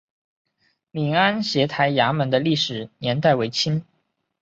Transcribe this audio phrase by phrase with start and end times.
[0.89, 3.85] 闽安协台衙门的历史年代为清。